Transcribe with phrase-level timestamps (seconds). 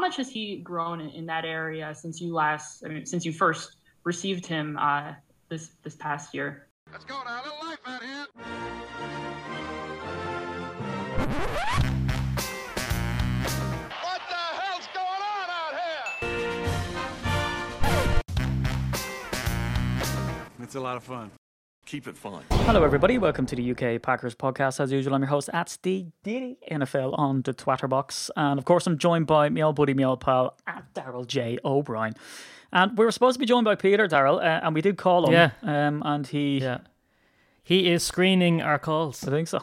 [0.00, 3.32] much has he grown in, in, that area since you last, I mean, since you
[3.32, 5.12] first received him uh,
[5.48, 6.66] this this past year?
[6.90, 8.26] Let's go now, a little life out here.
[14.02, 16.06] What the hell's going on out here?
[20.62, 21.30] It's a lot of fun
[21.90, 22.44] keep it fun.
[22.50, 23.18] Hello, everybody.
[23.18, 24.78] Welcome to the UK Packers podcast.
[24.78, 28.30] As usual, I'm your host at the Diddy NFL on the Twatterbox.
[28.36, 31.58] And of course, I'm joined by my old buddy, my old pal, at Daryl J.
[31.64, 32.14] O'Brien.
[32.72, 35.26] And we were supposed to be joined by Peter, Daryl, uh, and we did call
[35.26, 35.32] him.
[35.32, 35.50] Yeah.
[35.62, 36.58] Um, and he.
[36.58, 36.78] Yeah.
[37.64, 39.26] He is screening our calls.
[39.26, 39.60] I think so.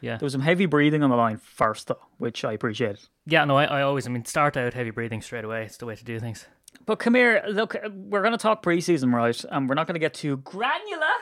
[0.00, 0.16] Yeah.
[0.16, 3.00] There was some heavy breathing on the line first, though, which I appreciated.
[3.26, 5.64] Yeah, no, I, I always, I mean, start out heavy breathing straight away.
[5.64, 6.46] It's the way to do things.
[6.84, 9.42] But come here, look, we're going to talk preseason, right?
[9.50, 11.16] And we're not going to get too granular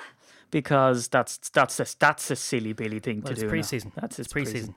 [0.51, 3.51] because that's that's a, that's a silly Billy thing well, to do.
[3.51, 3.87] Preseason.
[3.87, 4.03] Now.
[4.03, 4.75] That's it's preseason.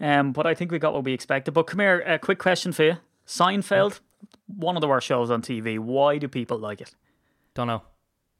[0.00, 1.52] Um, but I think we got what we expected.
[1.52, 4.00] But come here, a quick question for you: Seinfeld,
[4.46, 5.78] one of the worst shows on TV.
[5.78, 6.94] Why do people like it?
[7.54, 7.82] Don't know.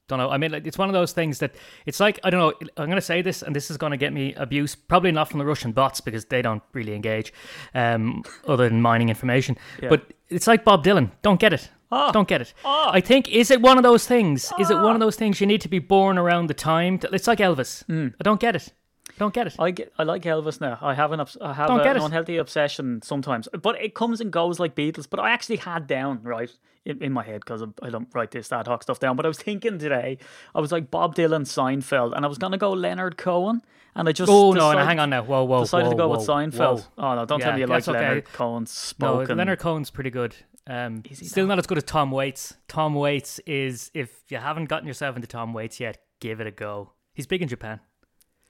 [0.09, 0.29] Don't know.
[0.29, 2.69] I mean, it's one of those things that it's like I don't know.
[2.75, 4.75] I'm going to say this, and this is going to get me abuse.
[4.75, 7.31] Probably not from the Russian bots because they don't really engage,
[7.73, 9.57] um, other than mining information.
[9.81, 9.87] Yeah.
[9.87, 11.11] But it's like Bob Dylan.
[11.21, 11.69] Don't get it.
[11.91, 12.11] Oh.
[12.11, 12.53] Don't get it.
[12.63, 12.89] Oh.
[12.91, 14.51] I think is it one of those things?
[14.59, 15.05] Is it one of ah.
[15.05, 16.99] those things you need to be born around the time?
[16.99, 17.83] To, it's like Elvis.
[17.85, 18.13] Mm.
[18.19, 18.73] I don't get it.
[19.17, 19.55] Don't get it.
[19.59, 19.91] I get.
[19.99, 20.79] I like Elvis now.
[20.81, 21.19] I have an.
[21.41, 25.07] I have an unhealthy obsession sometimes, but it comes and goes like Beatles.
[25.09, 26.49] But I actually had down right
[26.85, 29.15] in, in my head because I don't write this ad hoc stuff down.
[29.15, 30.17] But I was thinking today,
[30.55, 33.61] I was like Bob Dylan, Seinfeld, and I was gonna go Leonard Cohen.
[33.93, 36.07] And I just oh no, no, hang on now, whoa, whoa, decided whoa, to go
[36.07, 36.79] whoa, with Seinfeld.
[36.79, 37.11] Whoa.
[37.11, 37.99] Oh no, don't yeah, tell me you like okay.
[37.99, 39.35] Leonard Cohen's spoken.
[39.35, 40.33] No, Leonard Cohen's pretty good.
[40.67, 42.53] Um, still not as good as Tom Waits.
[42.67, 46.51] Tom Waits is, if you haven't gotten yourself into Tom Waits yet, give it a
[46.51, 46.93] go.
[47.13, 47.79] He's big in Japan.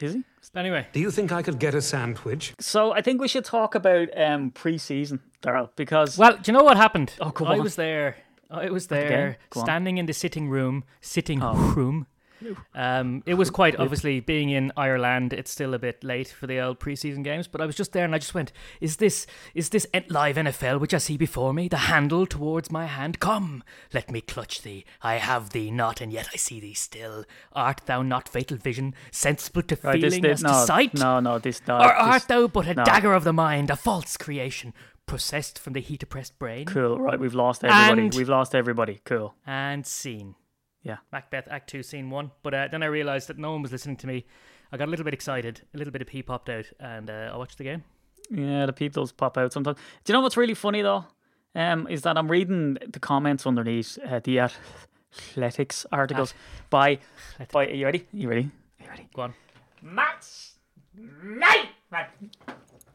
[0.01, 0.23] Is he?
[0.55, 0.87] Anyway.
[0.93, 2.53] Do you think I could get a sandwich?
[2.59, 6.17] So I think we should talk about um, pre-season, Daryl, because...
[6.17, 7.13] Well, do you know what happened?
[7.19, 7.63] Oh, come I on.
[7.63, 8.17] was there.
[8.49, 11.53] I was there, standing in the sitting room, sitting oh.
[11.73, 12.07] room,
[12.75, 15.33] um, it was quite obviously being in Ireland.
[15.33, 18.05] It's still a bit late for the old preseason games, but I was just there
[18.05, 21.67] and I just went, "Is this is this live NFL which I see before me?
[21.67, 23.19] The handle towards my hand.
[23.19, 23.63] Come,
[23.93, 24.85] let me clutch thee.
[25.01, 27.25] I have thee not, and yet I see thee still.
[27.53, 30.93] Art thou not fatal vision, sensible to right, feeling this, this, as no, to sight?
[30.93, 31.81] No, no, this not.
[31.81, 32.83] Or art this, thou but a no.
[32.83, 34.73] dagger of the mind, a false creation?"
[35.07, 36.67] Processed from the heat oppressed brain.
[36.67, 37.19] Cool, right?
[37.19, 38.03] We've lost everybody.
[38.03, 39.01] And, we've lost everybody.
[39.03, 39.33] Cool.
[39.45, 40.35] And scene.
[40.83, 40.97] Yeah.
[41.11, 42.31] Macbeth Act 2, Scene 1.
[42.43, 44.25] But uh, then I realised that no one was listening to me.
[44.71, 45.61] I got a little bit excited.
[45.73, 47.83] A little bit of pee popped out, and uh, I watched the game.
[48.29, 49.77] Yeah, the peep does pop out sometimes.
[50.03, 51.05] Do you know what's really funny, though?
[51.53, 56.33] Um, is that I'm reading the comments underneath uh, the athletics articles
[56.69, 56.99] by,
[57.51, 57.67] by.
[57.67, 58.07] Are you ready?
[58.13, 58.49] Are you ready?
[58.79, 59.07] Are you ready?
[59.13, 59.33] Go on.
[59.81, 60.53] Max
[60.95, 62.05] Nightman.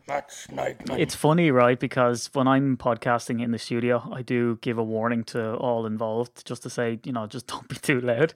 [0.08, 1.00] Max Nightman.
[1.00, 1.78] It's funny, right?
[1.78, 6.46] Because when I'm podcasting in the studio, I do give a warning to all involved
[6.46, 8.34] just to say, you know, just don't be too loud.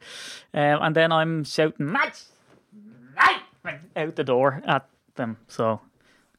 [0.53, 2.33] Um, and then I'm shouting, Max
[3.15, 5.37] Nightman out the door at them.
[5.49, 5.81] So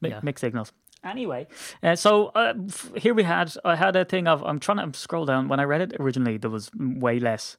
[0.00, 0.20] yeah.
[0.22, 0.72] mixed signals.
[1.04, 1.48] Anyway,
[1.82, 4.98] uh, so uh, f- here we had, I had a thing of, I'm trying to
[4.98, 5.48] scroll down.
[5.48, 7.56] When I read it originally, there was way less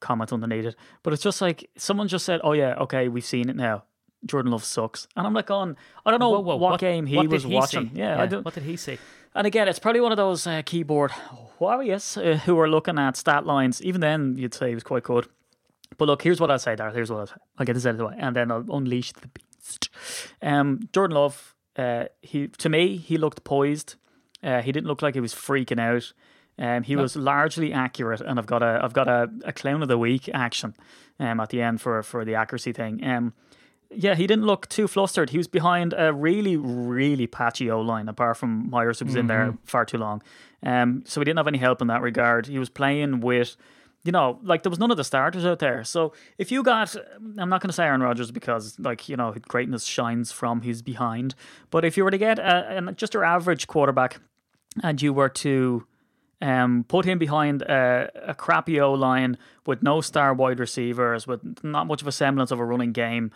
[0.00, 0.76] comments underneath it.
[1.02, 3.84] But it's just like, someone just said, oh yeah, okay, we've seen it now.
[4.26, 5.06] Jordan Love sucks.
[5.16, 7.44] And I'm like, on, I don't know whoa, whoa, what, what, game he what was
[7.44, 7.90] he watching.
[7.94, 8.44] Yeah, yeah, I don't.
[8.44, 8.98] What did he see?
[9.34, 11.12] And again, it's probably one of those uh, keyboard
[11.58, 13.82] warriors uh, who are looking at stat lines.
[13.82, 15.28] Even then, you'd say he was quite good.
[15.96, 16.94] But look, here's what I'll say, Darth.
[16.94, 17.34] Here's what I'll say.
[17.58, 19.90] I'll get this out of the way, and then I'll unleash the beast.
[20.42, 23.96] Um, Jordan Love, uh, he to me, he looked poised.
[24.42, 26.12] Uh, he didn't look like he was freaking out.
[26.58, 27.02] Um, he no.
[27.02, 30.28] was largely accurate, and I've got a I've got a, a clown of the week
[30.32, 30.74] action
[31.20, 33.04] um, at the end for for the accuracy thing.
[33.04, 33.32] Um,
[33.90, 35.30] yeah, he didn't look too flustered.
[35.30, 39.20] He was behind a really, really patchy O line, apart from Myers, who was mm-hmm.
[39.20, 40.22] in there far too long.
[40.62, 42.46] Um, so he didn't have any help in that regard.
[42.46, 43.56] He was playing with,
[44.04, 45.84] you know, like there was none of the starters out there.
[45.84, 46.94] So if you got,
[47.38, 50.82] I'm not going to say Aaron Rodgers because, like, you know, greatness shines from his
[50.82, 51.34] behind.
[51.70, 54.20] But if you were to get a, a, just your average quarterback
[54.82, 55.86] and you were to
[56.42, 61.64] um, put him behind a, a crappy O line with no star wide receivers, with
[61.64, 63.30] not much of a semblance of a running game,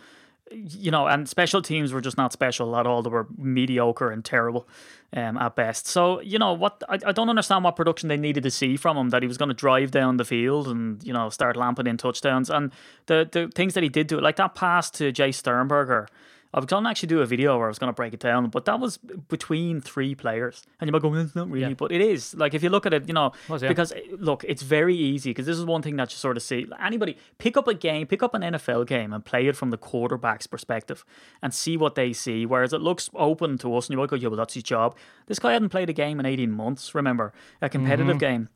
[0.51, 3.01] you know, and special teams were just not special at all.
[3.01, 4.67] They were mediocre and terrible
[5.15, 5.87] um, at best.
[5.87, 8.97] So, you know, what I, I don't understand what production they needed to see from
[8.97, 11.87] him that he was going to drive down the field and, you know, start lamping
[11.87, 12.49] in touchdowns.
[12.49, 12.71] And
[13.05, 16.07] the, the things that he did do, like that pass to Jace Sternberger
[16.53, 18.19] I was going to actually do a video where I was going to break it
[18.19, 20.61] down, but that was between three players.
[20.79, 21.73] And you might go, it's not really, Yeah.
[21.73, 22.35] but it is.
[22.35, 23.67] Like, if you look at it, you know, yeah.
[23.67, 26.67] because look, it's very easy because this is one thing that you sort of see.
[26.79, 29.77] Anybody pick up a game, pick up an NFL game and play it from the
[29.77, 31.03] quarterback's perspective
[31.41, 32.45] and see what they see.
[32.45, 34.95] Whereas it looks open to us and you might go, yeah, well, that's his job.
[35.25, 38.49] This guy hadn't played a game in 18 months, remember, a competitive game.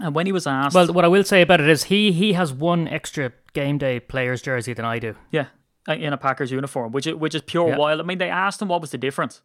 [0.00, 0.86] And when he was asked, Mm-hmm.
[0.88, 4.00] Well, what I will say about it is he he has one extra game day
[4.00, 5.16] player's jersey than I do.
[5.30, 5.46] Yeah,
[5.88, 7.76] in a Packers uniform, which is, which is pure Yeah.
[7.76, 8.00] wild.
[8.00, 9.42] I mean, they asked him what was the difference,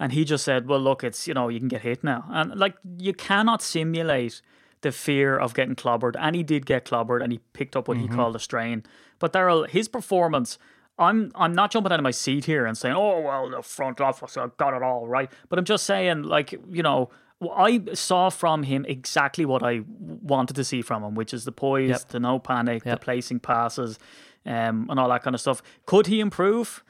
[0.00, 2.54] and he just said, "Well, look, it's you know you can get hit now, and
[2.58, 4.40] like you cannot simulate
[4.80, 7.96] the fear of getting clobbered." And he did get clobbered, and he picked up what
[7.98, 8.10] Mm-hmm.
[8.12, 8.82] he called a strain.
[9.18, 10.58] But Daryl, his performance.
[11.00, 14.00] I'm I'm not jumping out of my seat here and saying, oh well, the front
[14.00, 15.30] office got it all right.
[15.48, 17.08] But I'm just saying, like you know,
[17.54, 21.52] I saw from him exactly what I wanted to see from him, which is the
[21.52, 22.08] poise, Yep.
[22.08, 22.98] the no panic, Yep.
[22.98, 23.96] the placing passes,
[24.48, 25.62] um, and all that kind of stuff.
[25.86, 26.82] Could he improve?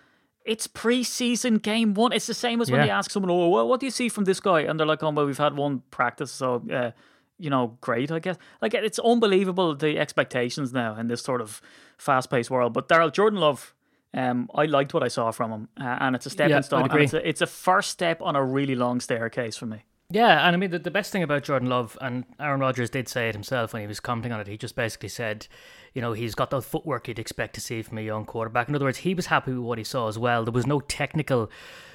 [0.44, 2.12] It's preseason game one.
[2.12, 2.87] It's the same as when Yeah.
[2.87, 5.02] they ask someone, "Oh, well, what do you see from this guy?" And they're like,
[5.02, 6.93] "Oh, well, we've had one practice, so uh,
[7.38, 11.60] you know, great, I guess." Like it's unbelievable the expectations now in this sort of
[11.99, 12.72] fast-paced world.
[12.72, 13.75] But Daryl Jordan Love.
[14.14, 16.88] Um, I liked what I saw from him, uh, and it's a stepping Yeah, stone.
[16.90, 19.84] And it's a, it's a first step on a really long staircase for me.
[20.10, 23.10] Yeah, and I mean the, the best thing about Jordan Love and Aaron Rodgers did
[23.10, 24.46] say it himself when he was commenting on it.
[24.46, 25.46] He just basically said,
[25.93, 28.70] you know, he's got the footwork you'd expect to see from a young quarterback.
[28.70, 30.44] In other words, he was happy with what he saw as well.
[30.44, 31.50] There was no technical,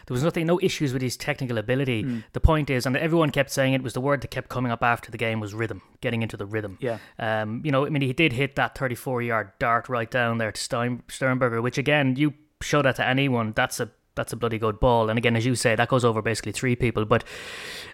[0.05, 2.03] there was nothing, no issues with his technical ability.
[2.03, 2.19] Hmm.
[2.33, 4.83] The point is, and everyone kept saying it was the word that kept coming up
[4.83, 6.77] after the game was rhythm, getting into the rhythm.
[6.81, 6.99] Yeah.
[7.17, 10.51] Um, you know, I mean, he did hit that 34 yard dart right down there
[10.51, 14.57] to Stein, Sternberger, which again, you show that to anyone, that's a that's a bloody
[14.57, 15.09] good ball.
[15.09, 17.05] And again, as you say, that goes over basically three people.
[17.05, 17.23] But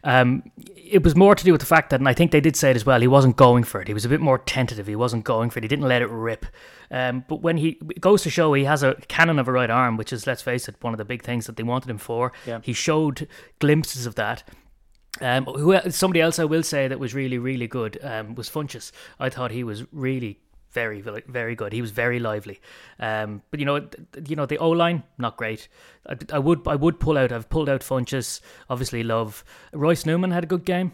[0.04, 2.56] um, it was more to do with the fact that, and I think they did
[2.56, 3.88] say it as well, he wasn't going for it.
[3.88, 4.88] He was a bit more tentative.
[4.88, 5.64] He wasn't going for it.
[5.64, 6.46] He didn't let it rip.
[6.92, 9.98] Um, but when he goes to show he has a cannon of a right arm,
[9.98, 12.32] which is, let's face it, one of the big things that they wanted him for.
[12.46, 12.60] Yeah.
[12.64, 13.28] He showed
[13.60, 14.44] glimpses of that.
[15.22, 18.92] Um, who somebody else I will say that was really really good um, was Funchess.
[19.20, 20.40] I thought he was really
[20.72, 21.74] very very very good.
[21.74, 22.60] He was very lively.
[23.00, 23.88] Um, but you know
[24.28, 25.68] you know the O line not great.
[26.08, 27.32] I, I would I would pull out.
[27.32, 28.42] I've pulled out Funchess.
[28.70, 29.44] Obviously love
[29.74, 30.92] Royce Newman had a good game.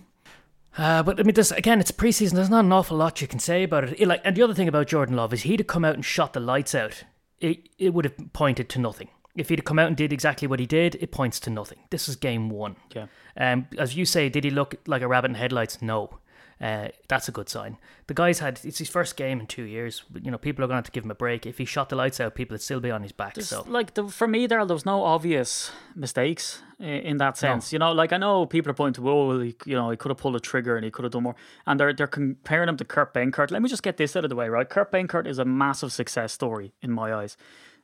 [0.78, 2.34] Uh, but I mean, this again, it's preseason.
[2.34, 4.00] There's not an awful lot you can say about it.
[4.00, 6.04] It, Like, and the other thing about Jordan Love is he'd have come out and
[6.04, 7.04] shot the lights out.
[7.40, 9.10] It it would have pointed to nothing.
[9.36, 11.80] If he'd have come out and did exactly what he did, it points to nothing.
[11.90, 12.78] This is game one.
[12.94, 13.08] Yeah.
[13.38, 15.82] Um, as you say, did he look like a rabbit in headlights?
[15.82, 16.20] No.
[16.62, 17.78] Uh, that's a good sign.
[18.08, 20.04] The guy's had it's his first game in two years.
[20.22, 21.46] You know, people are going to have to give him a break.
[21.46, 23.34] If he shot the lights out, people would still be on his back.
[23.34, 27.38] There's, so like the, for me, there there was no obvious mistakes in, in that
[27.38, 27.74] sense.
[27.74, 29.98] You know, like I know people are pointing to, oh, well, he, you know, he
[29.98, 31.36] could have pulled a trigger and he could have done more,
[31.66, 33.52] and they're they're comparing him to Kurt Benkert.
[33.52, 34.70] Let me just get this out of the way, right?
[34.70, 37.36] Kurt Benkert is a massive success story in my eyes.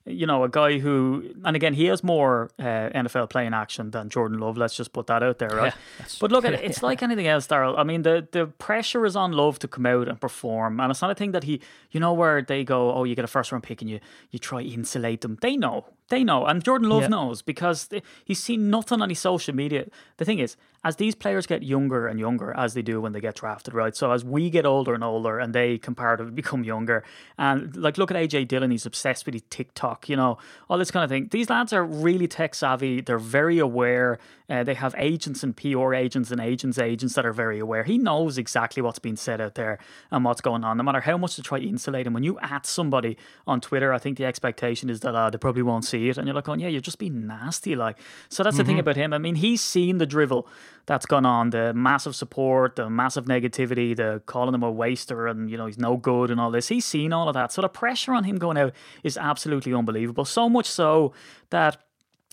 [0.06, 4.10] You know, a guy who, and again, he has more uh, NFL playing action than
[4.10, 4.58] Jordan Love.
[4.58, 5.74] Let's just put that out there, right?
[6.00, 7.78] Yeah, but look at it; it's like anything else, Daryl.
[7.78, 11.02] I mean, the the pressure is on Love to come out and perform, and it's
[11.04, 11.62] not a thing that he,
[11.92, 14.00] you know, where they go, oh, you get a first round pick and you
[14.32, 15.38] you try insulate them.
[15.40, 17.08] They know, they know, and Jordan Love Yeah.
[17.10, 19.86] knows because they, he's seen nothing on his social media.
[20.18, 23.22] The thing is, as these players get younger and younger, as they do when they
[23.22, 23.96] get drafted, right?
[23.96, 27.04] So as we get older and older, and they comparatively become younger,
[27.38, 30.38] and like look at AJ Dillon, he's obsessed with his TikTok, you know,
[30.70, 31.28] all this kind of thing.
[31.32, 33.02] These lads are really tech savvy.
[33.02, 34.20] They're very aware.
[34.50, 37.84] Uh, they have agents and PR agents and agents agents that are very aware.
[37.84, 39.80] He knows exactly what's being said out there
[40.10, 40.78] and what's going on.
[40.78, 43.18] No matter how much they try to insulate him, when you at somebody
[43.48, 46.28] on Twitter, I think the expectation is that uh, they probably won't see it, and
[46.28, 47.98] you're like, oh yeah, you're just being nasty, like.
[48.30, 49.14] So that's the thing about him.
[49.14, 50.48] I mean, he's seen the drivel
[50.86, 55.50] that's gone on, the massive support, the massive negativity, the calling him a waster, and
[55.50, 56.68] you know he's no good and all this.
[56.68, 57.52] He's seen all of that.
[57.52, 60.26] So the pressure on him going out is absolutely unbelievable.
[60.26, 61.14] So much so
[61.50, 61.78] that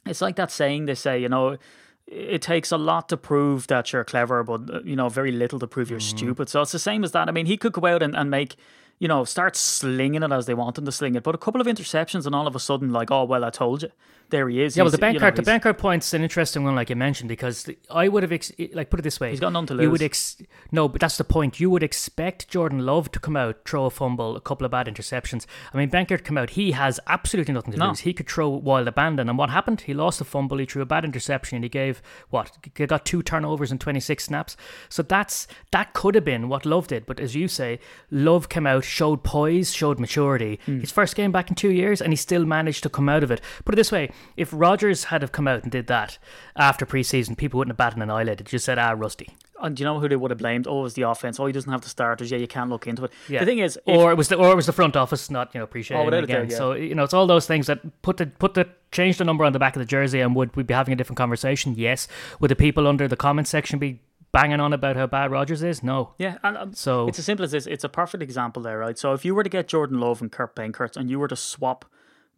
[0.07, 1.59] it's like that saying they say, you know,
[2.07, 5.59] it takes a lot to prove that you're clever, but uh, you know, very little
[5.59, 6.49] to prove you're stupid.
[6.49, 7.29] So it's the same as that.
[7.29, 8.57] I mean, he could go out and, and make,
[8.99, 11.61] you know, start slinging it as they want him to sling it, but a couple
[11.61, 13.91] of interceptions and all of a sudden, like, oh well, I told you,
[14.31, 14.77] there he is.
[14.77, 16.97] Yeah, well, the bank you card, know, the card point's an interesting one, like you
[16.97, 19.67] mentioned, because the- I would have, ex- like, put it this way: He's got none
[19.67, 20.03] to You would lose.
[20.03, 21.61] ex- no, but that's the point.
[21.61, 24.87] You would expect Jordan Love to come out, throw a fumble, a couple of bad
[24.87, 25.47] interceptions.
[25.73, 27.89] I mean, Benkert come out, he has absolutely nothing to No.
[27.89, 28.01] lose.
[28.01, 29.83] He could throw wild abandon, and what happened?
[29.83, 32.53] He lost a fumble, he threw a bad interception, and he gave what?
[32.77, 34.57] He got two turnovers and twenty six snaps.
[34.89, 37.79] So that's that could have been what Love did, but as you say,
[38.11, 40.59] Love came out, showed poise, showed maturity.
[40.67, 40.81] Hmm.
[40.81, 43.31] His first game back in two years, and he still managed to come out of
[43.31, 43.41] it.
[43.65, 46.19] Put it this way: if Rodgers had have come out and did that
[46.57, 48.41] after preseason, people wouldn't have batted an eyelid.
[48.41, 50.69] It just said, "Ah, rusty." and do you know who they would have blamed?
[50.69, 51.41] Oh, it was the offense.
[51.41, 52.31] Oh, he doesn't have the starters.
[52.31, 53.13] Yeah, you can't look into it.
[53.29, 53.41] Yeah.
[53.41, 55.59] The thing is, or it was the or it was the front office not you
[55.59, 56.49] know appreciating Oh, it again.
[56.51, 56.57] yeah.
[56.57, 59.45] So you know it's all those things that put the put the change the number
[59.45, 61.75] on the back of the jersey and would we be having a different conversation?
[61.77, 62.07] Yes.
[62.41, 65.83] Would the people under the comment section be banging on about how bad Rodgers is?
[65.83, 66.13] No.
[66.19, 67.67] yeah, and um, So it's as simple as this.
[67.67, 68.97] It's a perfect example there, right?
[68.97, 71.37] So if you were to get Jordan Love and Kurt Benkert, and you were to
[71.37, 71.85] swap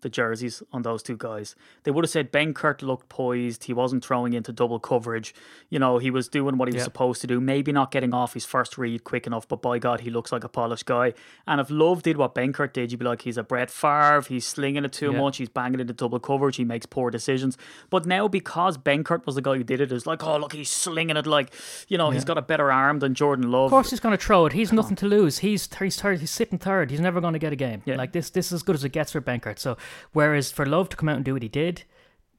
[0.02, 1.54] the jerseys on those two guys,
[1.85, 3.64] they would have said Benkert looked poised.
[3.64, 5.35] He wasn't throwing into double coverage.
[5.69, 6.85] You know, he was doing what he was Yeah.
[6.85, 7.40] supposed to do.
[7.40, 10.45] Maybe not getting off his first read quick enough, but by God, he looks like
[10.45, 11.12] a polished guy.
[11.47, 14.23] And if Love did what Benkert did, you'd be like, he's a Brett Favre.
[14.28, 15.19] He's slinging it too Yeah.
[15.21, 15.37] much.
[15.38, 16.57] He's banging into double coverage.
[16.57, 17.57] He makes poor decisions.
[17.90, 20.71] But now because Benkert was the guy who did it, it's like, oh look, he's
[20.71, 21.52] slinging it like,
[21.88, 23.66] you know, he's got a better arm than Jordan Love.
[23.66, 24.52] Of course, he's going to throw it.
[24.52, 25.38] He's nothing to lose.
[25.38, 26.21] He's he's third.
[26.21, 26.90] He's sitting third.
[26.90, 27.83] He's never going to get a game.
[27.85, 27.97] Yeah.
[27.97, 29.59] Like this, this is as good as it gets for Benkert.
[29.59, 29.76] So,
[30.12, 31.85] whereas for Love to come out and do what he did,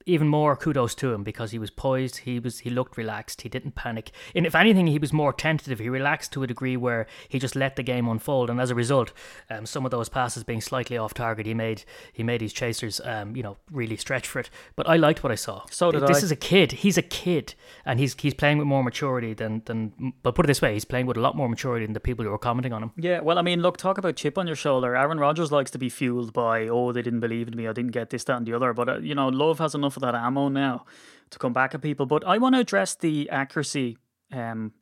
[0.05, 2.17] even more kudos to him because he was poised.
[2.19, 3.41] He was he looked relaxed.
[3.41, 4.11] He didn't panic.
[4.35, 5.79] And if anything, he was more tentative.
[5.79, 8.49] He relaxed to a degree where he just let the game unfold.
[8.49, 9.13] And as a result,
[9.49, 13.01] um, some of those passes being slightly off target, he made he made his chasers,
[13.03, 14.49] um, you know, really stretch for it.
[14.75, 15.63] But I liked what I saw.
[15.69, 16.25] So did this I.
[16.25, 16.71] is a kid.
[16.71, 17.55] He's a kid,
[17.85, 20.13] and he's he's playing with more maturity than than.
[20.23, 22.25] But put it this way, he's playing with a lot more maturity than the people
[22.25, 22.91] who are commenting on him.
[22.97, 24.95] Yeah, well, I mean, look, talk about chip on your shoulder.
[24.95, 27.91] Aaron Rodgers likes to be fueled by, oh, they didn't believe in me, I didn't
[27.91, 28.73] get this, that, and the other.
[28.73, 30.85] But, uh, you know, Love has enough of that ammo now
[31.29, 32.05] to come back at people.
[32.05, 33.97] But I want to address the accuracy
[34.31, 34.73] um,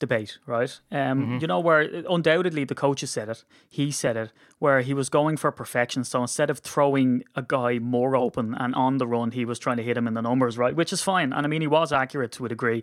[0.00, 0.80] debate, right?
[0.90, 5.08] Um, You know, where undoubtedly the coaches said it, he said it, where he was
[5.08, 6.04] going for perfection.
[6.04, 9.76] So instead of throwing a guy more open and on the run, he was trying
[9.76, 10.74] to hit him in the numbers, right?
[10.74, 11.32] Which is fine.
[11.32, 12.82] And I mean, he was accurate to a degree.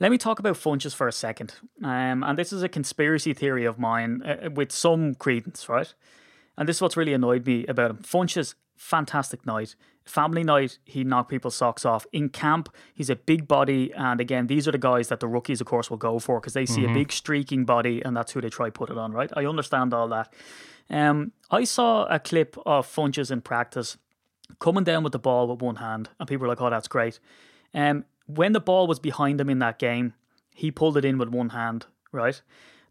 [0.00, 1.54] Let me talk about Funchess for a second.
[1.82, 5.92] Um, and this is a conspiracy theory of mine uh, with some credence, right?
[6.56, 7.98] And this is what's really annoyed me about him.
[7.98, 9.74] Funchess, fantastic night.
[10.04, 12.06] Family night, he knocked people's socks off.
[12.12, 13.92] In camp, he's a big body.
[13.92, 16.54] And again, these are the guys that the rookies, of course, will go for because
[16.54, 19.30] they see a big streaking body and that's who they try put it on, right?
[19.36, 20.32] I understand all that.
[20.88, 23.98] Um, I saw a clip of Funchess in practice
[24.58, 27.20] coming down with the ball with one hand, and people were like, "Oh, that's great."
[27.74, 30.14] Um, when the ball was behind him in that game,
[30.54, 32.40] he pulled it in with one hand, right?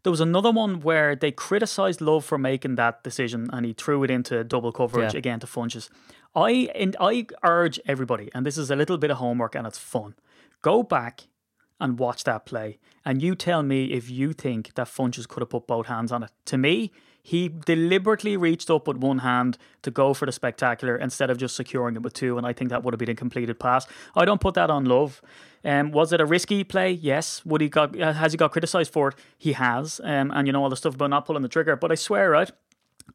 [0.02, 4.04] There was another one where they criticised Love for making that decision, and he threw
[4.04, 5.18] it into double coverage Yeah.
[5.18, 5.88] again to Funchess.
[6.34, 9.78] I and I urge everybody, and this is a little bit of homework, and it's
[9.78, 10.14] fun.
[10.62, 11.28] Go back
[11.80, 15.50] and watch that play, and you tell me if you think that Funchess could have
[15.50, 16.30] put both hands on it.
[16.46, 16.92] To me,
[17.22, 21.54] he deliberately reached up with one hand to go for the spectacular instead of just
[21.56, 23.86] securing it with two, and I think that would have been a completed pass.
[24.16, 25.20] I don't put that on Love.
[25.64, 26.90] Um, was it a risky play?
[26.90, 27.44] Yes.
[27.44, 29.14] Would he got uh, has he got criticised for it?
[29.36, 30.00] He has.
[30.02, 31.76] Um, and you know all the stuff about not pulling the trigger.
[31.76, 32.50] But I swear, right?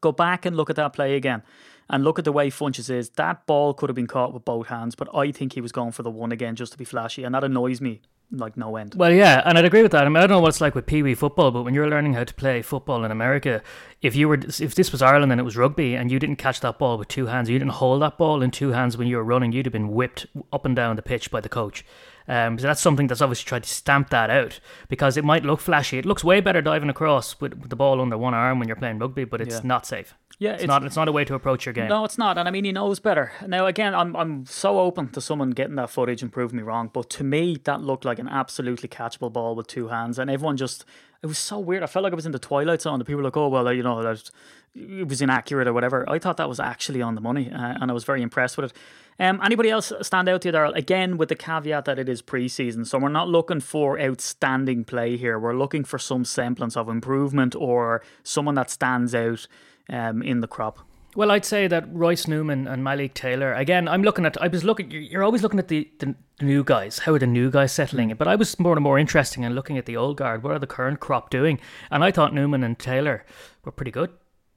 [0.00, 1.42] Go back and look at that play again.
[1.88, 3.10] And look at the way Funchess is.
[3.10, 5.92] That ball could have been caught with both hands, but I think he was going
[5.92, 8.00] for the one again just to be flashy, and that annoys me
[8.30, 8.94] like no end.
[8.96, 10.04] Well, yeah, and I'd agree with that.
[10.04, 11.88] I mean, I don't know what it's like with Pee Wee football, but when you're
[11.88, 13.62] learning how to play football in America,
[14.02, 16.60] if you were, if this was Ireland and it was rugby, and you didn't catch
[16.60, 19.16] that ball with two hands, you didn't hold that ball in two hands when you
[19.16, 21.84] were running, you'd have been whipped up and down the pitch by the coach.
[22.26, 25.60] Um, so that's something that's obviously tried to stamp that out because it might look
[25.60, 25.98] flashy.
[25.98, 28.76] It looks way better diving across with, with the ball under one arm when you're
[28.78, 29.60] playing rugby, but it's Yeah.
[29.62, 30.14] not safe.
[30.44, 30.84] Yeah, It's, not.
[30.84, 31.88] It's not a way to approach your game.
[31.88, 33.32] No, it's not, and I mean he knows better.
[33.46, 36.90] Now again, I'm I'm so open to someone getting that footage and proving me wrong,
[36.92, 40.56] but to me that looked like an absolutely catchable ball with two hands, and everyone
[40.58, 40.84] just
[41.22, 41.82] it was so weird.
[41.82, 42.98] I felt like I was in the Twilight Zone.
[42.98, 44.30] The people were like, "Oh well, you know, that
[44.74, 47.90] it was inaccurate or whatever." I thought that was actually on the money, uh, and
[47.90, 48.76] I was very impressed with it.
[49.18, 50.66] Um, anybody else stand out to you there?
[50.66, 55.16] Again, with the caveat that it is preseason, so we're not looking for outstanding play
[55.16, 55.38] here.
[55.38, 59.46] We're looking for some semblance of improvement or someone that stands out
[59.88, 60.78] um, in the crop.
[61.16, 63.52] Well, I'd say that Royce Newman and Malik Taylor.
[63.54, 64.40] Again, I'm looking at.
[64.42, 64.90] I was looking.
[64.90, 66.98] you're- always looking at the, the new guys.
[67.00, 68.18] How are the new guys settling it?
[68.18, 70.42] But I was more and more interesting in looking at the old guard.
[70.42, 71.60] What are the current crop doing?
[71.90, 73.24] And I thought Newman and Taylor
[73.64, 74.10] were pretty good.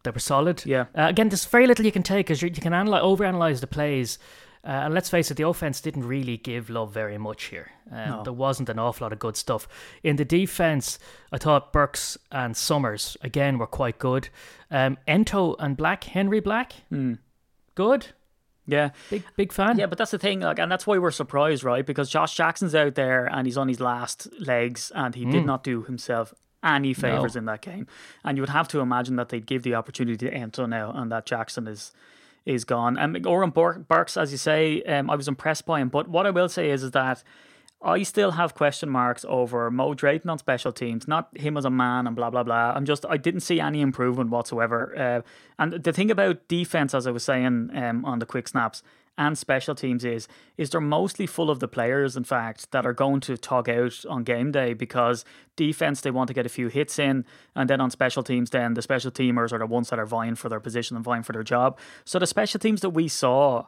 [0.04, 0.66] They were solid.
[0.66, 0.86] Yeah.
[0.98, 4.18] Uh, again, there's very little you can take because you can analyze, overanalyze the plays.
[4.68, 7.72] Uh, and let's face it, the offense didn't really give love very much here.
[7.90, 9.66] Um, There wasn't an awful lot of good stuff.
[10.04, 11.00] In the defense,
[11.32, 14.28] I thought Burks and Summers, again, were quite good.
[14.70, 16.74] Um, Ento and Black, Henry Black,
[17.76, 18.08] good.
[18.66, 18.90] Yeah.
[19.10, 19.78] Big, big fan.
[19.80, 21.86] Yeah, but that's the thing, like, and that's why we're surprised, right?
[21.86, 25.64] Because Josh Jackson's out there and he's on his last legs, and he did not
[25.64, 27.88] do himself any favors in that game.
[28.26, 31.10] And you would have to imagine that they'd give the opportunity to Ento now, and
[31.14, 31.94] that Jackson is
[32.48, 32.98] is gone.
[32.98, 35.90] And Oren Burks, as you say, um, I was impressed by him.
[35.90, 37.24] But what I will say is, is that
[37.82, 41.70] I still have question marks over Mo Drayton on special teams, not him as a
[41.70, 42.74] man and blah blah blah.
[42.76, 44.98] I'm just I didn't see any improvement whatsoever.
[44.98, 45.22] Uh,
[45.60, 48.82] and the thing about defense, as I was saying um, on the quick snaps,
[49.18, 52.94] and special teams is is they're mostly full of the players, in fact, that are
[52.94, 56.68] going to tug out on game day because defense they want to get a few
[56.68, 60.00] hits in, and then on special teams, then the special teamers are the ones that
[60.00, 61.78] are vying for their position and vying for their job.
[62.06, 63.66] So the special teams that we saw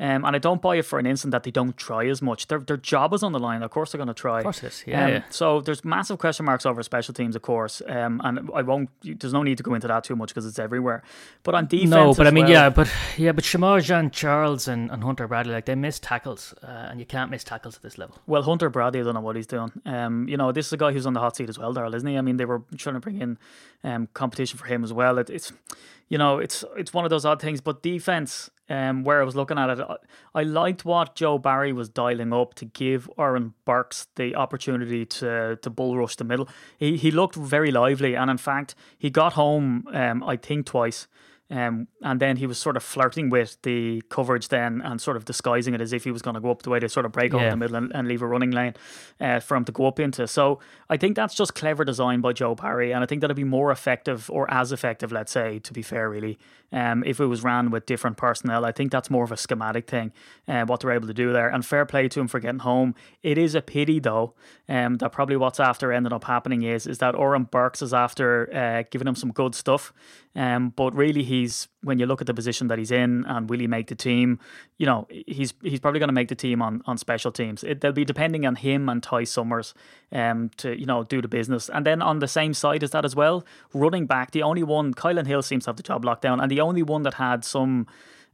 [0.00, 2.46] um, and I don't buy it for an instant that they don't try as much.
[2.46, 3.62] Their their job is on the line.
[3.62, 4.38] Of course, they're going to try.
[4.38, 4.84] Of course, it is.
[4.86, 7.82] Yeah, um, yeah, So there's massive question marks over special teams, of course.
[7.86, 8.88] Um, and I won't.
[9.02, 11.02] There's no need to go into that too much because it's everywhere.
[11.42, 12.14] But on defense, no.
[12.14, 15.52] But I mean, well, yeah, but yeah, but Shemar Jean Charles and, and Hunter Bradley,
[15.52, 18.16] like they miss tackles, uh, and you can't miss tackles at this level.
[18.26, 19.70] Well, Hunter Bradley, I don't know what he's doing.
[19.84, 21.94] Um, you know, this is a guy who's on the hot seat as well, Daryl,
[21.94, 22.16] isn't he?
[22.16, 23.36] I mean, they were trying to bring in
[23.84, 25.18] um competition for him as well.
[25.18, 25.52] It, it's
[26.08, 27.60] you know, it's it's one of those odd things.
[27.60, 29.86] But defense, um, where I was looking at it,
[30.34, 35.58] I, liked what Joe Barry was dialing up to give Oren Burks the opportunity to
[35.60, 36.48] to bull rush the middle.
[36.78, 41.08] He he looked very lively, and in fact, he got home, um, I think twice.
[41.50, 45.24] Um, and then he was sort of flirting with the coverage then and sort of
[45.24, 47.12] disguising it as if he was going to go up the way to sort of
[47.12, 47.40] break yeah.
[47.40, 48.74] over the middle and, and, leave a running lane
[49.20, 50.28] uh, for him to go up into.
[50.28, 52.92] So I think that's just clever design by Joe Barry.
[52.92, 56.08] And I think that'd be more effective or as effective, let's say, to be fair,
[56.08, 56.38] really,
[56.72, 58.64] um, if it was ran with different personnel.
[58.64, 60.12] I think that's more of a schematic thing,
[60.46, 61.48] uh, what they're able to do there.
[61.48, 62.94] And fair play to him for getting home.
[63.24, 64.34] It is a pity, though,
[64.68, 68.54] um, that probably what's after ended up happening is, is that Oren Burks is after
[68.54, 69.92] uh, giving him some good stuff.
[70.36, 73.58] Um, but really, he's when you look at the position that he's in and will
[73.58, 74.38] he make the team,
[74.78, 77.64] you know, he's he's probably going to make the team on, on special teams.
[77.64, 79.74] It, they'll be depending on him and Ty Summers
[80.12, 81.68] um, to, you know, do the business.
[81.68, 83.44] And then on the same side as that as well,
[83.74, 86.48] running back, the only one, Kylan Hill seems to have the job locked down, and
[86.48, 87.88] the only one that had some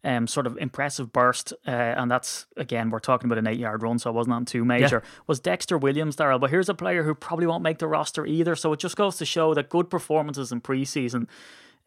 [0.04, 3.98] um, sort of impressive burst, uh, and that's again we're talking about an eight-yard run,
[3.98, 5.02] so it wasn't on too major.
[5.02, 5.10] Yeah.
[5.26, 6.38] Was Dexter Williams, Daryl?
[6.38, 8.54] But here's a player who probably won't make the roster either.
[8.54, 11.26] So it just goes to show that good performances in preseason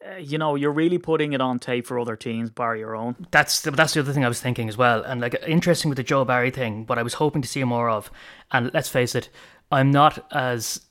[0.05, 3.15] uh, you know, you're really putting it on tape for other teams, bar your own.
[3.31, 5.03] That's the, that's the other thing I was thinking as well.
[5.03, 7.89] And like interesting with the Joe Barry thing, what I was hoping to see more
[7.89, 8.09] of.
[8.51, 9.29] And let's face it,
[9.71, 10.81] I'm not as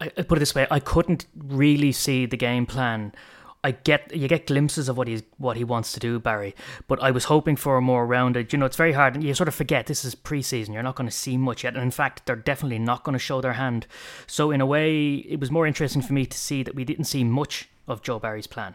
[0.00, 3.12] I put it this way, I couldn't really see the game plan.
[3.62, 6.54] I get you get glimpses of what he's what he wants to do, Barry.
[6.86, 8.52] But I was hoping for a more rounded.
[8.52, 10.74] You know, it's very hard, and you sort of forget this is preseason.
[10.74, 13.18] You're not going to see much yet, and in fact, they're definitely not going to
[13.18, 13.86] show their hand.
[14.26, 17.06] So in a way, it was more interesting for me to see that we didn't
[17.06, 18.74] see much of Joe Barry's plan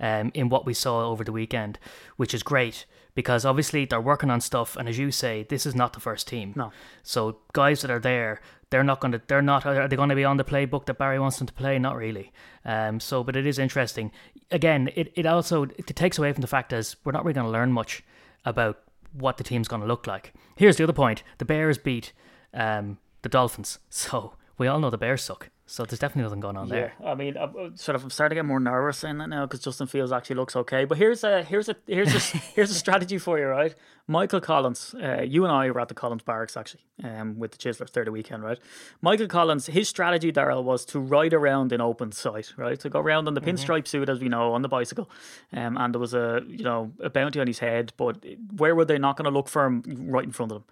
[0.00, 1.78] um, in what we saw over the weekend,
[2.16, 4.76] which is great because obviously they're working on stuff.
[4.76, 6.52] And as you say, this is not the first team.
[6.54, 6.72] No.
[7.02, 8.40] So guys that are there,
[8.70, 9.22] they're not going to.
[9.26, 9.66] They're not.
[9.66, 11.78] Are they going to be on the playbook that Barry wants them to play?
[11.78, 12.32] Not really.
[12.64, 13.00] Um.
[13.00, 14.12] So, but it is interesting.
[14.50, 17.46] Again, it it also it takes away from the fact as we're not really going
[17.46, 18.04] to learn much
[18.44, 18.78] about
[19.12, 20.34] what the team's going to look like.
[20.56, 22.12] Here's the other point: the Bears beat
[22.52, 25.50] um the Dolphins, so we all know the Bears suck.
[25.70, 26.94] So there's definitely nothing going on there.
[27.04, 29.60] I mean, I'm sort of I'm starting to get more nervous saying that now because
[29.60, 30.86] Justin Fields actually looks okay.
[30.86, 32.18] But here's a here's a here's a
[32.54, 33.74] here's a strategy for you, right?
[34.06, 37.58] Michael Collins, uh, you and I were at the Collins Barracks actually, um, with the
[37.58, 38.58] Chislers third weekend, right?
[39.02, 42.80] Michael Collins, his strategy, Daryl, was to ride around in open sight, right?
[42.80, 43.50] To go around on the mm-hmm.
[43.50, 45.10] pinstripe suit, as we know, on the bicycle,
[45.52, 48.24] um, and there was a you know a bounty on his head, but
[48.56, 49.82] where were they not going to look for him?
[49.86, 50.64] Right in front of them.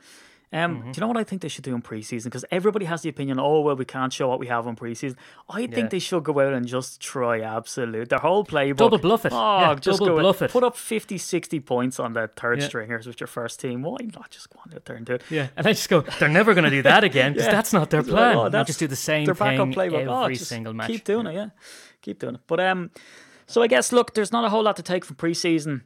[0.53, 0.93] Um, mm-hmm.
[0.93, 2.25] Do you know what I think they should do in preseason?
[2.25, 5.17] Because everybody has the opinion, oh well, we can't show what we have in preseason.
[5.49, 5.75] I yeah.
[5.75, 8.77] think they should go out and just try absolute their whole playbook.
[8.77, 9.33] Double bluff it.
[9.35, 10.53] Oh, yeah, just double bluff it.
[10.53, 12.69] Put up 50, 60 points on the third yeah.
[12.69, 13.83] stringers with your first team.
[13.83, 15.23] Why not just go on out there and do it?
[15.31, 17.91] Yeah, and I just go, they're never going to do that again because that's not
[17.91, 18.37] their plan.
[18.37, 20.07] Like, oh, just do the same thing playbook.
[20.23, 20.89] Every oh, single match.
[20.89, 21.49] Keep doing it, yeah,
[22.03, 22.41] keep doing it.
[22.47, 22.93] But um,
[23.47, 25.83] so I guess look, there's not a whole lot to take from preseason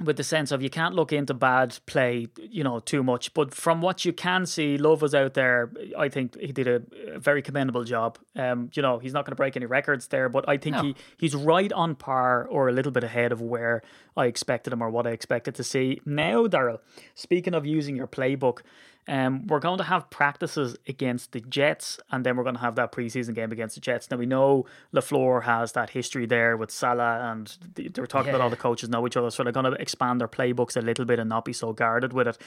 [0.00, 3.32] with the sense of you can't look into bad play, you know, too much.
[3.34, 5.70] But from what you can see, Love was out there.
[5.96, 6.82] I think he did a,
[7.18, 8.18] very commendable job.
[8.34, 10.82] Um, you know, he's not going to break any records there, but I think no.
[10.82, 13.82] he he's right on par or a little bit ahead of where
[14.16, 16.00] I expected him or what I expected to see.
[16.04, 16.80] Now, Daryl,
[17.14, 18.60] speaking of using your playbook,
[19.06, 22.76] um, we're going to have practices against the Jets, and then we're going to have
[22.76, 24.10] that preseason game against the Jets.
[24.10, 28.36] Now we know Lafleur has that history there with Saleh, and they're talking yeah.
[28.36, 30.80] about all the coaches know each other, so they're going to expand their playbooks a
[30.80, 32.38] little bit and not be so guarded with it.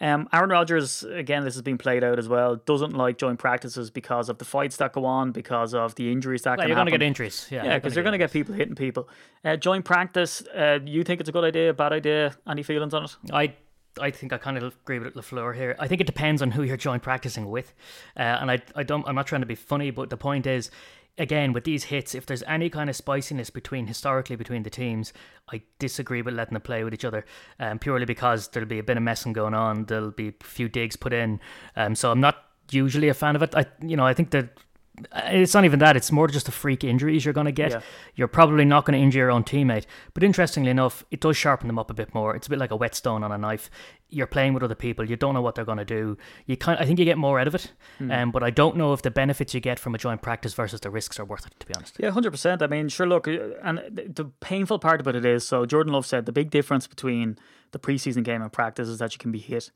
[0.00, 2.56] Um, Aaron Rodgers, again, this has been played out as well.
[2.56, 6.42] Doesn't like joint practices because of the fights that go on, because of the injuries
[6.42, 7.64] that well, can you're going to get injuries, yeah.
[7.64, 9.08] Yeah, because they're going to get people hitting people.
[9.44, 12.36] Uh, joint practice, uh, you think it's a good idea, bad idea?
[12.48, 13.16] Any feelings on it?
[13.32, 13.54] I
[14.00, 15.76] I think I kind of agree with Lafleur here.
[15.78, 17.72] I think it depends on who you're joint practicing with,
[18.16, 20.70] uh, and I I don't I'm not trying to be funny, but the point is,
[21.18, 25.12] again with these hits, if there's any kind of spiciness between historically between the teams,
[25.52, 27.24] I disagree with letting them play with each other,
[27.60, 29.84] um, purely because there'll be a bit of messing going on.
[29.84, 31.40] There'll be a few digs put in,
[31.76, 32.36] um, so I'm not
[32.70, 33.54] usually a fan of it.
[33.54, 34.58] I you know I think that
[35.12, 35.96] it's not even that.
[35.96, 37.72] It's more just the freak injuries you're going to get.
[37.72, 37.80] Yeah.
[38.14, 39.86] You're probably not going to injure your own teammate.
[40.12, 42.36] But interestingly enough, it does sharpen them up a bit more.
[42.36, 43.70] It's a bit like a whetstone on a knife.
[44.08, 45.08] You're playing with other people.
[45.08, 46.16] You don't know what they're going to do.
[46.46, 47.72] You kind, I think you get more out of it.
[48.00, 48.22] Mm.
[48.22, 50.80] Um, but I don't know if the benefits you get from a joint practice versus
[50.80, 51.54] the risks are worth it.
[51.58, 51.96] To be honest.
[51.98, 52.62] Yeah, hundred percent.
[52.62, 53.06] I mean, sure.
[53.06, 56.50] Look, uh, and the painful part about it is so Jordan Love said the big
[56.50, 57.36] difference between
[57.74, 59.70] the preseason game and practice is that you can be hit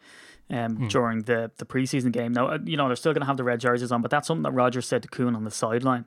[0.48, 0.88] um, mm.
[0.88, 2.32] during the, the preseason game.
[2.32, 4.26] Now, uh, you know, they're still going to have the red jerseys on, but that's
[4.26, 6.06] something that Rodgers said to Kuhn on the sideline.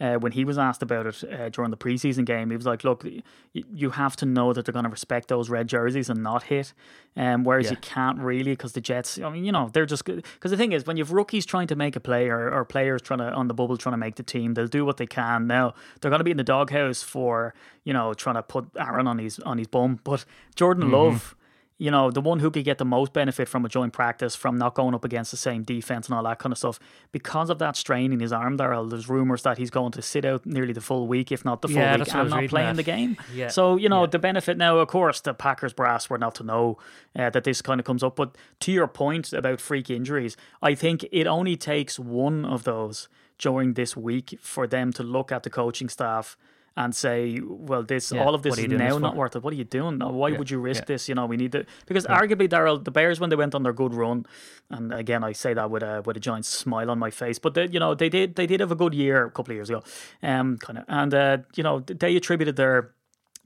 [0.00, 2.82] Uh, when he was asked about it uh, during the preseason game, he was like,
[2.82, 6.20] "Look, y- you have to know that they're going to respect those red jerseys and
[6.20, 6.72] not hit,
[7.16, 7.72] um, whereas yeah.
[7.72, 9.20] you can't really because the Jets.
[9.20, 11.76] I mean, you know, they're just because the thing is, when you've rookies trying to
[11.76, 14.24] make a play or, or players trying to on the bubble trying to make the
[14.24, 15.46] team, they'll do what they can.
[15.46, 17.54] Now they're going to be in the doghouse for
[17.84, 20.24] you know trying to put Aaron on his on his bum, but
[20.56, 20.94] Jordan mm-hmm.
[20.94, 21.36] Love."
[21.84, 24.56] You know, the one who could get the most benefit from a joint practice, from
[24.56, 26.80] not going up against the same defense and all that kind of stuff,
[27.12, 30.24] because of that strain in his arm, Daryl, there's rumors that he's going to sit
[30.24, 32.76] out nearly the full week, if not the full yeah, week, and not playing that.
[32.76, 33.18] the game.
[33.34, 33.48] Yeah.
[33.48, 34.06] So, you know, yeah.
[34.06, 36.78] the benefit now, of course, the Packers brass were not to know
[37.14, 38.16] uh, that this kind of comes up.
[38.16, 43.08] But to your point about freak injuries, I think it only takes one of those
[43.36, 46.38] during this week for them to look at the coaching staff
[46.76, 48.24] and say, well, this yeah.
[48.24, 49.42] all of this is now not worth it.
[49.42, 49.98] What are you doing?
[49.98, 50.38] Why yeah.
[50.38, 50.94] would you risk yeah.
[50.94, 51.08] this?
[51.08, 53.72] You know, we need to because arguably, Daryl, the Bears when they went on their
[53.72, 54.26] good run,
[54.70, 57.54] and again, I say that with a with a giant smile on my face, but
[57.54, 59.70] they, you know, they did they did have a good year a couple of years
[59.70, 59.82] ago,
[60.22, 62.92] um, kind of, and uh, you know, they attributed their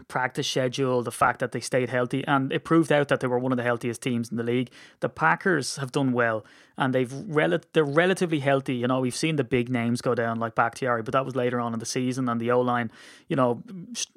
[0.07, 3.39] practice schedule, the fact that they stayed healthy, and it proved out that they were
[3.39, 4.71] one of the healthiest teams in the league.
[5.01, 6.45] The Packers have done well,
[6.77, 8.77] and they've rel- they're relatively healthy.
[8.77, 11.59] You know, we've seen the big names go down like Bakhtiari, but that was later
[11.59, 12.91] on in the season, and the O line,
[13.29, 13.63] you know,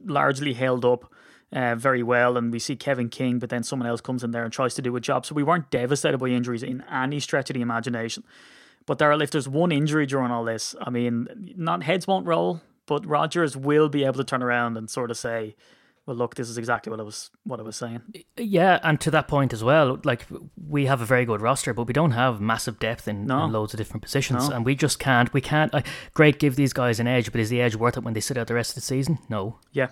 [0.05, 1.11] largely held up.
[1.53, 4.45] Uh, very well, and we see Kevin King, but then someone else comes in there
[4.45, 5.25] and tries to do a job.
[5.25, 8.23] So we weren't devastated by injuries in any stretch of the imagination.
[8.85, 12.61] But there, if there's one injury during all this, I mean, not heads won't roll,
[12.91, 15.55] but Rodgers will be able to turn around and sort of say,
[16.05, 18.01] well, look, this is exactly what I was what I was saying.
[18.35, 20.25] Yeah, and to that point as well, like
[20.67, 23.45] we have a very good roster, but we don't have massive depth in, no.
[23.45, 24.55] in loads of different positions, no.
[24.57, 25.31] and we just can't.
[25.31, 25.73] We can't.
[25.73, 28.19] Uh, great, give these guys an edge, but is the edge worth it when they
[28.19, 29.19] sit out the rest of the season?
[29.29, 29.59] No.
[29.71, 29.87] Yeah.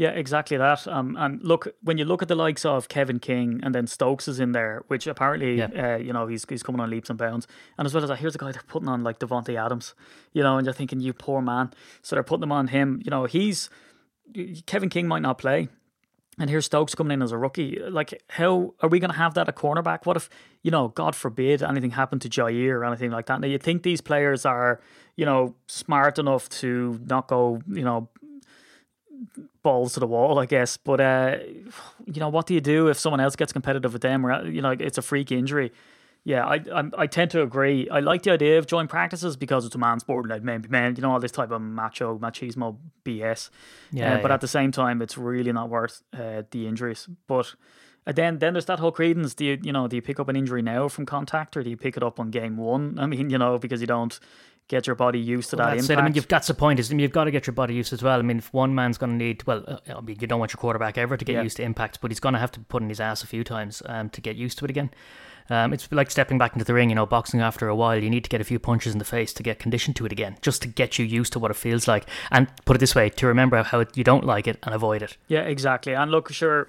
[0.00, 0.88] Yeah, exactly that.
[0.88, 4.28] Um, and look, when you look at the likes of Kevin King and then Stokes
[4.28, 5.66] is in there, which apparently, yeah.
[5.76, 7.46] uh, you know, he's he's coming on leaps and bounds.
[7.76, 9.94] And as well as that, here's a guy they're putting on like Davante Adams,
[10.32, 11.74] you know, and you're thinking, you poor man.
[12.00, 13.02] So they're putting him on him.
[13.04, 13.68] You know, he's
[14.64, 15.68] Kevin King might not play.
[16.38, 17.78] And here's Stokes coming in as a rookie.
[17.78, 20.06] Like, how are we going to have that at cornerback?
[20.06, 20.30] What if,
[20.62, 23.40] you know, God forbid anything happened to Jair or anything like that?
[23.42, 24.80] Now, you think these players are,
[25.16, 28.08] you know, smart enough to not go, you know,
[29.62, 30.76] balls to the wall, I guess.
[30.76, 31.36] But uh,
[32.06, 34.62] you know, what do you do if someone else gets competitive with them, or you
[34.62, 35.72] know, it's a freak injury?
[36.22, 37.88] Yeah, I, I, I tend to agree.
[37.88, 40.94] I like the idea of joint practices because it's a man's sport, like man, man,
[40.94, 43.48] you know, all this type of macho machismo BS.
[43.90, 44.34] Yeah, uh, but yeah.
[44.34, 47.08] at the same time, it's really not worth uh, the injuries.
[47.26, 47.54] But
[48.06, 49.34] and then then there's that whole credence.
[49.34, 51.70] Do you you know do you pick up an injury now from contact or do
[51.70, 52.98] you pick it up on game one?
[52.98, 54.18] I mean, you know, because you don't
[54.70, 55.90] get your body used to well, that impact.
[55.90, 55.98] It.
[55.98, 56.78] I mean, you've got the point.
[56.78, 58.18] Is you've got to get your body used as well.
[58.18, 60.52] I mean, if one man's going to need, well, uh, I mean, you don't want
[60.52, 61.42] your quarterback ever to get yeah.
[61.42, 63.42] used to impact, but he's going to have to put in his ass a few
[63.42, 64.90] times um, to get used to it again.
[65.50, 68.00] Um, it's like stepping back into the ring, you know, boxing after a while.
[68.00, 70.12] You need to get a few punches in the face to get conditioned to it
[70.12, 72.06] again, just to get you used to what it feels like.
[72.30, 75.16] And put it this way, to remember how you don't like it and avoid it.
[75.26, 75.92] Yeah, exactly.
[75.92, 76.68] And look, sure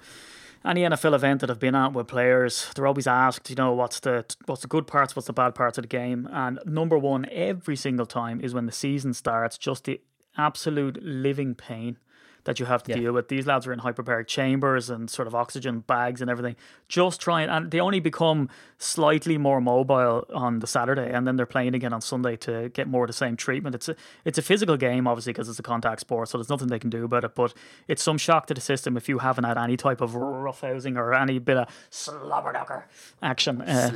[0.64, 4.00] any NFL event that I've been at with players, they're always asked, you know, what's
[4.00, 7.26] the what's the good parts, what's the bad parts of the game, and number one
[7.30, 10.00] every single time is when the season starts, just the
[10.36, 11.98] absolute living pain
[12.44, 12.98] that you have to yeah.
[12.98, 13.28] deal with.
[13.28, 16.56] These lads are in hyperbaric chambers and sort of oxygen bags and everything.
[16.88, 21.46] Just trying, and they only become slightly more mobile on the Saturday, and then they're
[21.46, 23.74] playing again on Sunday to get more of the same treatment.
[23.74, 26.68] It's a it's a physical game, obviously, because it's a contact sport, so there's nothing
[26.68, 27.34] they can do about it.
[27.34, 27.54] But
[27.88, 31.14] it's some shock to the system if you haven't had any type of roughhousing or
[31.14, 32.84] any bit of slobberknocker
[33.22, 33.90] action uh,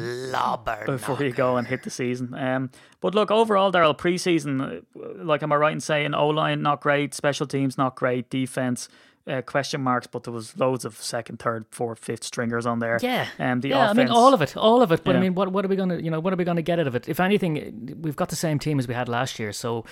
[0.86, 2.34] before you go and hit the season.
[2.34, 6.80] Um, but look, overall, Daryl, preseason, like, am I right in saying O line not
[6.80, 8.88] great, special teams not great, defense
[9.26, 12.98] uh, question marks, but there was loads of second, third, fourth, fifth stringers on there.
[13.02, 13.90] Yeah, um, the yeah.
[13.90, 15.04] Offense, I mean, all of it, all of it.
[15.04, 15.18] But yeah.
[15.18, 16.86] I mean, what what are we gonna, you know, what are we gonna get out
[16.86, 17.08] of it?
[17.08, 19.52] If anything, we've got the same team as we had last year.
[19.52, 19.84] So,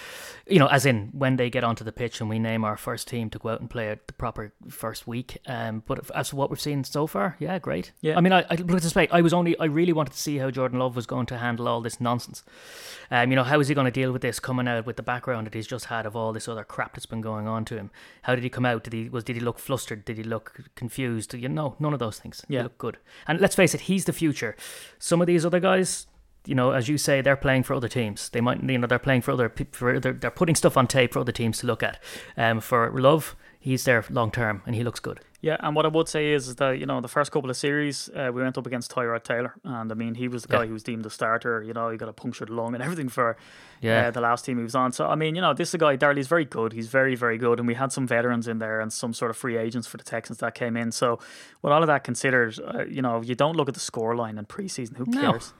[0.46, 3.08] you know, as in when they get onto the pitch and we name our first
[3.08, 5.38] team to go out and play the proper first week.
[5.46, 7.92] Um, but as for what we've seen so far, yeah, great.
[8.00, 8.16] Yeah.
[8.16, 9.08] I mean, I, I look this way.
[9.10, 11.68] I was only, I really wanted to see how Jordan Love was going to handle
[11.68, 12.42] all this nonsense.
[13.10, 15.02] Um, you know, how is he going to deal with this coming out with the
[15.02, 17.76] background that he's just had of all this other crap that's been going on to
[17.76, 17.90] him?
[18.22, 18.84] How did he come out?
[18.84, 20.04] Did he was did he look flustered?
[20.04, 21.34] Did he look confused?
[21.34, 22.44] You know, none of those things.
[22.48, 22.98] Yeah, he looked good.
[23.26, 24.56] And let's face it, he's the future.
[24.98, 26.06] Some of these other guys,
[26.46, 28.28] you know, as you say, they're playing for other teams.
[28.28, 31.12] They might, you know, they're playing for other, for they're, they're putting stuff on tape
[31.12, 32.02] for other teams to look at.
[32.36, 33.36] Um, for Love,
[33.68, 35.18] he's there long term and he looks good.
[35.48, 37.56] Yeah, and what I would say is, is that you know the first couple of
[37.56, 40.60] series uh, we went up against Tyrod Taylor, and I mean he was the guy
[40.62, 40.66] Yeah.
[40.68, 41.62] who was deemed the starter.
[41.68, 43.36] You know, he got a punctured lung and everything for
[43.80, 44.06] Yeah.
[44.06, 44.92] uh, the last team he was on.
[44.92, 46.70] So I mean, you know, this is a guy Darley's very good.
[46.78, 49.36] He's very very good, and we had some veterans in there and some sort of
[49.36, 50.92] free agents for the Texans that came in.
[50.92, 51.18] So
[51.62, 54.46] with all of that considered, uh, you know, you don't look at the scoreline in
[54.46, 54.96] preseason.
[54.96, 55.20] Who No.
[55.32, 55.52] cares?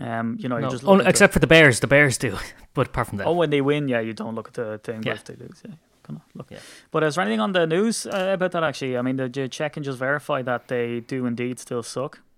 [0.00, 1.80] Um, you know, you No, just oh, look at the- except for the Bears.
[1.80, 2.36] The Bears do,
[2.74, 5.02] but apart from that, Oh, when they win, yeah, you don't look at the thing,
[5.04, 5.12] Yeah.
[5.14, 6.50] if they lose, yeah, kind of look.
[6.50, 6.58] Yeah.
[6.90, 8.62] But is there anything on the news uh, about that?
[8.62, 12.20] Actually, I mean, did you check and just verify that they do indeed still suck?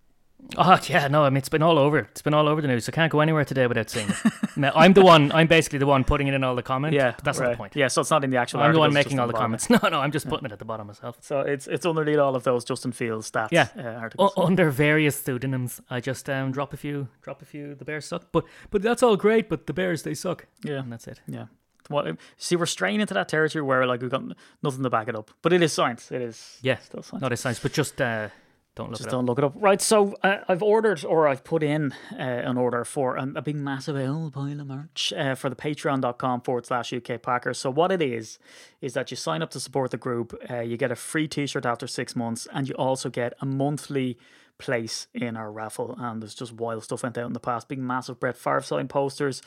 [0.59, 1.98] Oh yeah, no, I mean it's been all over.
[1.98, 2.87] It's been all over the news.
[2.88, 4.72] I can't go anywhere today without seeing it.
[4.76, 5.33] I'm the one.
[5.33, 6.94] I'm basically the one putting it in all the comments.
[6.94, 7.74] Yeah, but that's not the point.
[7.74, 8.61] Yeah, so it's not in the actual.
[8.61, 9.68] I'm the one making all on the comments.
[9.70, 11.16] No, no, I'm just putting it at the bottom myself.
[11.20, 13.48] So it's it's underneath all of those Justin Fields stats.
[13.50, 13.68] Yeah.
[13.76, 14.33] uh, articles.
[14.37, 17.74] under various pseudonyms, I just um, drop a few, drop a few.
[17.74, 19.48] The Bears suck, but but that's all great.
[19.48, 21.22] But the Bears they suck, yeah, and that's it.
[21.26, 21.46] yeah.
[21.88, 24.22] What, see, we're straying into that territory where like we've got
[24.62, 26.11] nothing to back it up, but it is science.
[26.11, 26.59] It is.
[26.62, 27.22] Yeah, still science.
[27.22, 28.29] not a science, but just uh,
[28.77, 29.12] don't look Just it up.
[29.12, 29.55] don't look it up.
[29.57, 33.40] Right, so uh, I've ordered or I've put in uh, an order for a, a
[33.40, 37.59] big, massive old pile of merch uh, for the patreon.com forward slash UK Packers.
[37.59, 38.38] So, what it is,
[38.83, 41.46] is that you sign up to support the group, uh, you get a free t
[41.46, 44.18] shirt after six months, and you also get a monthly
[44.59, 45.97] place in our raffle.
[45.99, 47.69] And there's just wild stuff went out in the past.
[47.69, 49.42] Big, massive Brett Favre sign posters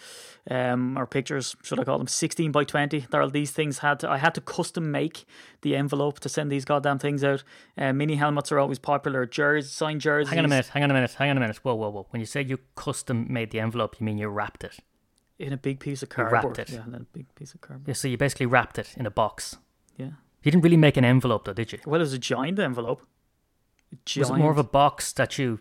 [0.49, 3.07] um, or pictures, should I call them, 16 by 20.
[3.11, 5.25] There are these things had to, I had to custom make
[5.61, 7.43] the envelope to send these goddamn things out.
[7.77, 9.25] Uh, mini helmets are always popular.
[9.25, 10.29] Jerseys, signed jerseys.
[10.29, 10.67] Hang on a minute.
[10.67, 11.13] Hang on a minute.
[11.13, 11.57] Hang on a minute.
[11.57, 12.07] Whoa, whoa, whoa.
[12.11, 14.79] When you say you custom made the envelope, you mean you wrapped it?
[15.37, 16.69] In a big piece of You wrapped it.
[16.69, 17.87] Yeah, in a big piece of cardboard.
[17.87, 19.57] Yeah, so you basically wrapped it in a box.
[19.95, 20.11] Yeah.
[20.43, 21.79] You didn't really make an envelope, though, did you?
[21.85, 23.05] Well, it was a giant envelope.
[24.05, 24.29] Giant.
[24.29, 25.59] Was it more of a box that you?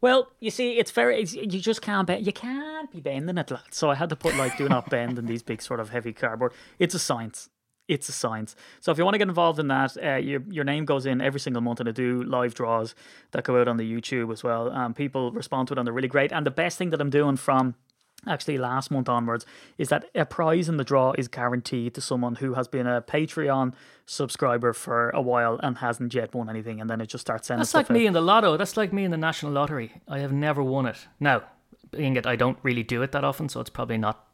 [0.00, 1.20] Well, you see, it's very.
[1.20, 2.26] It's, you just can't bend.
[2.26, 3.62] You can't be bending it, lad.
[3.70, 6.12] So I had to put like "do not bend" in these big sort of heavy
[6.12, 6.52] cardboard.
[6.78, 7.50] It's a science.
[7.88, 8.56] It's a science.
[8.80, 11.20] So if you want to get involved in that, uh, your your name goes in
[11.20, 12.94] every single month, and I do live draws
[13.30, 14.70] that go out on the YouTube as well.
[14.72, 16.32] Um, people respond to it, and they're really great.
[16.32, 17.76] And the best thing that I'm doing from
[18.26, 19.44] actually last month onwards
[19.78, 23.02] is that a prize in the draw is guaranteed to someone who has been a
[23.02, 23.72] Patreon
[24.06, 27.60] subscriber for a while and hasn't yet won anything, and then it just starts sending
[27.60, 27.94] That's like out.
[27.94, 28.56] me in the lotto.
[28.56, 29.92] That's like me in the national lottery.
[30.08, 31.06] I have never won it.
[31.20, 31.42] Now,
[31.90, 34.26] being it, I don't really do it that often, so it's probably not.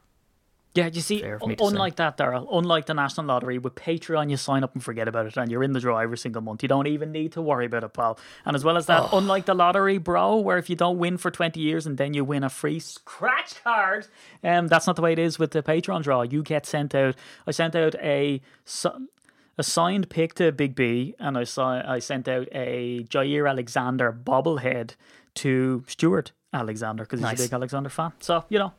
[0.75, 1.69] Yeah, you see, Fair for me un- to say.
[1.71, 5.27] unlike that, Daryl, unlike the National Lottery, with Patreon, you sign up and forget about
[5.27, 6.63] it, and you're in the draw every single month.
[6.63, 8.19] You don't even need to worry about it, pal.
[8.45, 9.19] And as well as that, Oh.
[9.19, 12.23] unlike the lottery, bro, where if you don't win for 20 years and then you
[12.25, 14.07] win a free scratch card,
[14.45, 16.23] um, that's not the way it is with the Patreon draw.
[16.23, 17.17] You get sent out.
[17.47, 18.41] I sent out a.
[19.61, 24.13] A signed pic to Big B, and I saw I sent out a Jair Alexander
[24.13, 24.93] bobblehead
[25.35, 27.41] to Stuart Alexander because he's Nice.
[27.41, 28.13] a big Alexander fan.
[28.21, 28.73] So you know,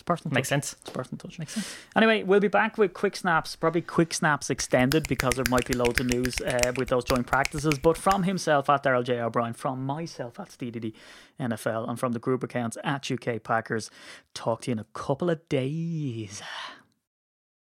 [0.00, 0.34] it's personal.
[0.34, 0.64] Makes touch.
[0.64, 0.76] sense.
[0.80, 1.38] It's personal touch.
[1.38, 1.76] Makes sense.
[1.94, 5.74] Anyway, we'll be back with quick snaps, probably quick snaps extended because there might be
[5.74, 7.78] loads of news uh, with those joint practices.
[7.78, 9.20] But from himself at Daryl J.
[9.20, 10.94] O'Brien, from myself at SteeDD
[11.38, 13.90] NFL, and from the group accounts at UK Packers,
[14.32, 16.42] talk to you in a couple of days.